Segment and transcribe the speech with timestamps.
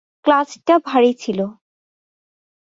[0.25, 1.39] ক্লাচটা ভারি ছিল।